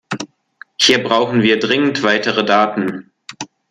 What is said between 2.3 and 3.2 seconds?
Daten.